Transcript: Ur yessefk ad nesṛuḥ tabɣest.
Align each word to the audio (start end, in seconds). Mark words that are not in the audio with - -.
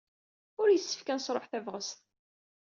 Ur 0.61 0.67
yessefk 0.69 1.07
ad 1.09 1.17
nesṛuḥ 1.17 1.45
tabɣest. 1.47 1.99